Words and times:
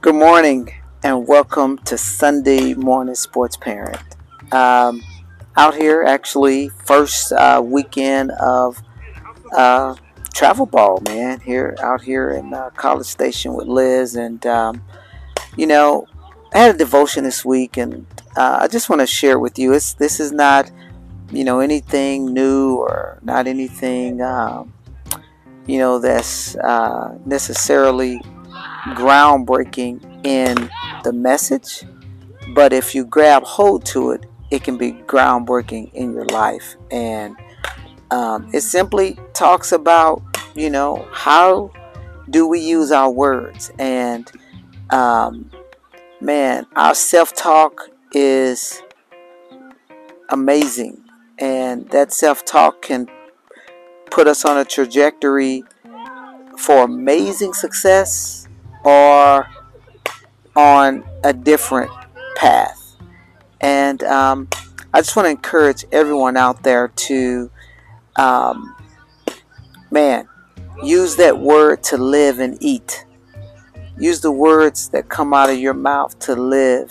Good 0.00 0.14
morning 0.14 0.72
and 1.02 1.26
welcome 1.26 1.76
to 1.78 1.98
Sunday 1.98 2.72
Morning 2.74 3.16
Sports 3.16 3.56
Parent. 3.56 3.98
Um, 4.52 5.02
out 5.56 5.74
here, 5.74 6.04
actually, 6.04 6.68
first 6.68 7.32
uh, 7.32 7.60
weekend 7.64 8.30
of 8.30 8.80
uh, 9.52 9.96
travel 10.32 10.66
ball, 10.66 11.02
man. 11.08 11.40
Here, 11.40 11.76
out 11.82 12.00
here 12.00 12.30
in 12.30 12.54
uh, 12.54 12.70
College 12.76 13.08
Station 13.08 13.54
with 13.54 13.66
Liz, 13.66 14.14
and 14.14 14.46
um, 14.46 14.84
you 15.56 15.66
know, 15.66 16.06
I 16.54 16.58
had 16.58 16.76
a 16.76 16.78
devotion 16.78 17.24
this 17.24 17.44
week, 17.44 17.76
and 17.76 18.06
uh, 18.36 18.58
I 18.60 18.68
just 18.68 18.88
want 18.88 19.00
to 19.00 19.06
share 19.06 19.40
with 19.40 19.58
you. 19.58 19.72
It's 19.72 19.94
this 19.94 20.20
is 20.20 20.30
not, 20.30 20.70
you 21.32 21.42
know, 21.42 21.58
anything 21.58 22.32
new 22.32 22.76
or 22.76 23.18
not 23.22 23.48
anything, 23.48 24.22
um, 24.22 24.72
you 25.66 25.78
know, 25.78 25.98
that's 25.98 26.54
uh, 26.54 27.18
necessarily 27.26 28.20
groundbreaking 28.94 30.26
in 30.26 30.70
the 31.04 31.12
message, 31.12 31.84
but 32.54 32.72
if 32.72 32.94
you 32.94 33.04
grab 33.04 33.42
hold 33.44 33.84
to 33.86 34.10
it, 34.10 34.26
it 34.50 34.64
can 34.64 34.76
be 34.76 34.92
groundbreaking 34.92 35.92
in 35.94 36.12
your 36.12 36.26
life. 36.26 36.76
And 36.90 37.36
um, 38.10 38.48
it 38.52 38.62
simply 38.62 39.18
talks 39.34 39.72
about, 39.72 40.22
you 40.54 40.70
know, 40.70 41.06
how 41.12 41.70
do 42.30 42.46
we 42.46 42.60
use 42.60 42.90
our 42.90 43.10
words? 43.10 43.70
And 43.78 44.30
um, 44.90 45.50
man, 46.20 46.66
our 46.76 46.94
self 46.94 47.34
talk 47.34 47.90
is 48.12 48.82
amazing. 50.30 51.04
And 51.38 51.88
that 51.90 52.12
self 52.12 52.44
talk 52.44 52.82
can 52.82 53.08
put 54.10 54.26
us 54.26 54.44
on 54.44 54.58
a 54.58 54.64
trajectory 54.64 55.62
for 56.58 56.84
amazing 56.84 57.52
success 57.52 58.47
or 58.84 59.48
on 60.56 61.04
a 61.24 61.32
different 61.32 61.90
path. 62.36 62.96
And 63.60 64.02
um, 64.04 64.48
I 64.92 65.00
just 65.00 65.14
want 65.16 65.26
to 65.26 65.30
encourage 65.30 65.84
everyone 65.92 66.36
out 66.36 66.62
there 66.62 66.88
to, 66.88 67.50
um, 68.16 68.74
man, 69.90 70.28
use 70.82 71.16
that 71.16 71.38
word 71.38 71.82
to 71.84 71.96
live 71.96 72.38
and 72.38 72.56
eat. 72.60 73.04
Use 73.98 74.20
the 74.20 74.30
words 74.32 74.88
that 74.90 75.08
come 75.08 75.34
out 75.34 75.50
of 75.50 75.58
your 75.58 75.74
mouth 75.74 76.18
to 76.20 76.34
live 76.34 76.90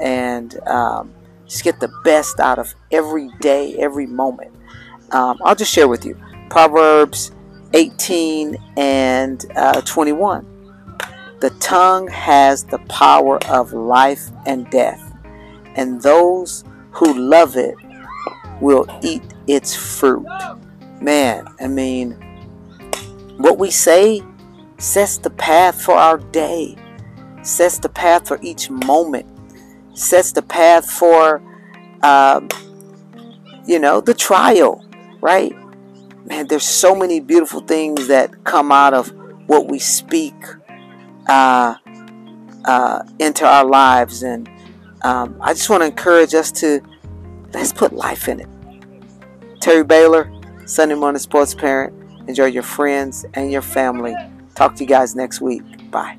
and 0.00 0.58
um, 0.66 1.12
just 1.46 1.64
get 1.64 1.78
the 1.80 1.92
best 2.04 2.40
out 2.40 2.58
of 2.58 2.74
every 2.90 3.30
day, 3.40 3.76
every 3.78 4.06
moment. 4.06 4.52
Um, 5.12 5.38
I'll 5.44 5.54
just 5.54 5.72
share 5.72 5.88
with 5.88 6.04
you 6.04 6.16
Proverbs 6.50 7.32
18 7.74 8.56
and 8.76 9.44
uh, 9.56 9.80
21. 9.82 10.51
The 11.42 11.50
tongue 11.58 12.06
has 12.06 12.62
the 12.62 12.78
power 12.88 13.44
of 13.46 13.72
life 13.72 14.30
and 14.46 14.70
death, 14.70 15.02
and 15.74 16.00
those 16.00 16.62
who 16.92 17.12
love 17.12 17.56
it 17.56 17.74
will 18.60 18.86
eat 19.02 19.24
its 19.48 19.74
fruit. 19.74 20.24
Man, 21.00 21.48
I 21.58 21.66
mean, 21.66 22.12
what 23.38 23.58
we 23.58 23.72
say 23.72 24.22
sets 24.78 25.18
the 25.18 25.30
path 25.30 25.82
for 25.82 25.94
our 25.94 26.18
day, 26.18 26.76
sets 27.42 27.80
the 27.80 27.88
path 27.88 28.28
for 28.28 28.38
each 28.40 28.70
moment, 28.70 29.26
sets 29.98 30.30
the 30.30 30.42
path 30.42 30.88
for, 30.88 31.42
um, 32.04 32.50
you 33.66 33.80
know, 33.80 34.00
the 34.00 34.14
trial, 34.14 34.84
right? 35.20 35.52
Man, 36.24 36.46
there's 36.46 36.62
so 36.62 36.94
many 36.94 37.18
beautiful 37.18 37.62
things 37.62 38.06
that 38.06 38.44
come 38.44 38.70
out 38.70 38.94
of 38.94 39.12
what 39.48 39.68
we 39.68 39.80
speak 39.80 40.36
uh, 41.26 41.74
uh, 42.64 43.02
into 43.18 43.46
our 43.46 43.64
lives. 43.64 44.22
And 44.22 44.48
um, 45.02 45.36
I 45.40 45.52
just 45.54 45.68
want 45.70 45.82
to 45.82 45.86
encourage 45.86 46.34
us 46.34 46.50
to 46.52 46.80
let's 47.52 47.72
put 47.72 47.92
life 47.92 48.28
in 48.28 48.40
it. 48.40 48.48
Terry 49.60 49.84
Baylor, 49.84 50.32
Sunday 50.66 50.94
Morning 50.94 51.20
Sports 51.20 51.54
Parent. 51.54 51.94
Enjoy 52.28 52.46
your 52.46 52.62
friends 52.62 53.24
and 53.34 53.50
your 53.50 53.62
family. 53.62 54.14
Talk 54.54 54.74
to 54.76 54.84
you 54.84 54.88
guys 54.88 55.14
next 55.14 55.40
week. 55.40 55.62
Bye. 55.90 56.16